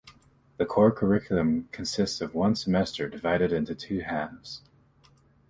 [0.57, 4.63] The core curriculum consists of one semester, divided into two halves.